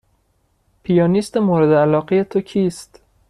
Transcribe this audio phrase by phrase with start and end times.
[0.83, 3.01] پیانیست مورد علاقه تو کیست؟